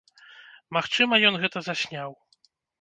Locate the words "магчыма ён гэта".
0.77-1.57